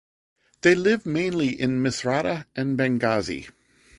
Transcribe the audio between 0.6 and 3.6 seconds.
They live mainly in Misrata and Benghazi.